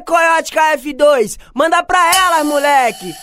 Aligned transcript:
Coyote 0.00 0.52
KF2, 0.52 1.38
manda 1.54 1.82
pra 1.82 1.98
elas, 2.14 2.46
moleque! 2.46 3.14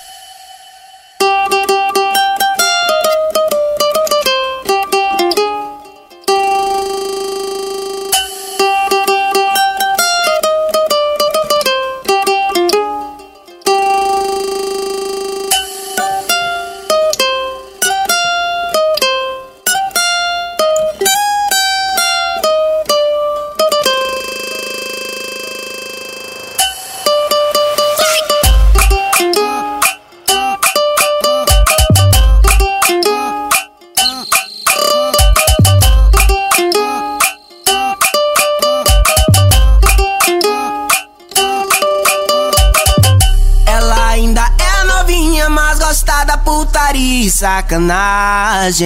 Novinha, 45.45 45.49
mas 45.49 45.79
gosta 45.79 46.23
da 46.25 46.37
putaria 46.37 47.25
e 47.25 47.31
sacanagem. 47.31 48.85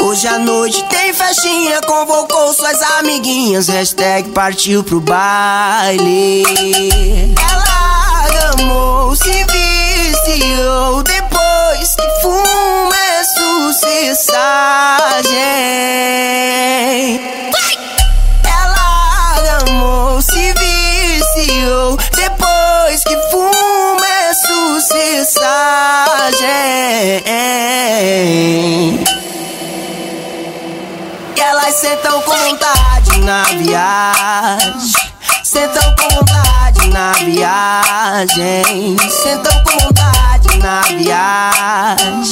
Hoje 0.00 0.28
à 0.28 0.38
noite 0.38 0.82
tem 0.84 1.12
festinha, 1.12 1.80
convocou 1.82 2.54
suas 2.54 2.80
amiguinhas, 2.98 3.68
hashtag 3.68 4.30
partiu 4.30 4.84
pro 4.84 5.00
baile. 5.00 6.44
Ela 7.36 8.56
gamou, 8.56 9.14
se 9.16 9.44
viciou, 9.44 10.87
sucessagem 26.48 27.28
E 31.36 31.40
elas 31.40 31.74
sentam 31.74 32.20
com 32.22 32.36
vontade 32.36 33.18
na 33.20 33.42
viagem. 33.44 34.82
Sentam 35.44 35.94
com 35.96 36.08
vontade 36.14 36.88
na 36.88 37.12
viagem. 37.12 38.96
Sentam 39.10 39.64
com 39.64 39.78
vontade 39.78 40.58
na 40.58 40.80
viagem. 40.82 42.24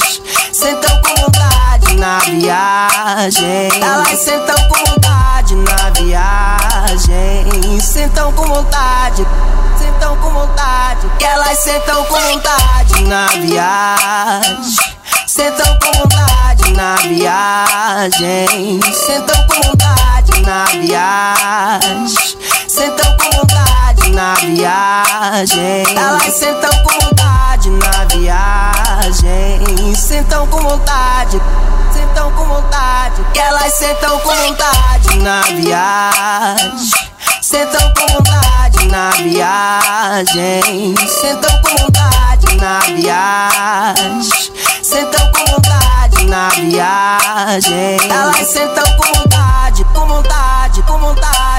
Sentam 0.52 1.02
com 1.02 1.14
vontade 1.22 1.96
na 1.96 2.18
viagem. 2.18 3.70
Elas 3.80 4.18
sentam 4.18 4.56
com 4.68 4.84
vontade 5.46 5.54
na 5.54 5.90
viagem. 5.90 7.80
Sentam 7.80 8.32
com 8.32 8.42
vontade 8.42 9.26
Sentam 9.78 10.16
com 10.16 10.30
vontade 10.30 11.08
Que 11.18 11.24
elas 11.24 11.58
sentam 11.58 12.04
com 12.04 12.20
vontade 12.20 13.02
na 13.04 13.26
viagem. 13.28 14.66
Sentam 15.26 15.78
com 15.78 15.92
vontade 15.98 16.72
na 16.72 16.96
viagem. 16.96 18.80
Sentam 18.92 19.46
com 19.46 19.62
vontade 19.62 20.40
na 20.42 20.64
viagem. 20.64 22.16
Sentam 22.68 23.16
com 23.16 23.30
vontade 23.36 24.10
na 24.10 24.34
viagem. 24.34 25.84
Elas 25.96 26.34
sentam 26.34 26.70
com 26.82 27.00
vontade 27.00 27.70
na 27.70 28.04
viagem. 28.16 29.94
Sentam 29.94 30.46
com 30.48 30.58
vontade 30.58 31.40
Sentam 32.16 32.32
com 32.32 32.46
vontade 32.46 33.26
Que 33.34 33.38
elas 33.38 33.74
sentam 33.74 34.18
com 34.20 34.34
vontade 34.34 35.18
na 35.18 35.42
viagem. 35.42 36.78
Sentam 37.42 37.92
com 37.92 38.06
vontade 38.06 38.86
na 38.86 39.10
viagem. 39.10 40.94
Sentam 40.96 41.60
com 41.60 41.76
vontade 41.76 42.56
na 42.56 42.78
viagem. 42.78 44.22
Sentam 44.82 45.30
com 45.30 45.44
vontade 45.44 46.24
na 46.24 46.48
viagem. 46.48 47.98
Elas 48.10 48.48
sentam 48.48 48.96
com 48.96 49.12
vontade, 49.12 49.84
com 49.84 50.06
vontade, 50.06 50.82
com 50.84 50.98
vontade 50.98 51.55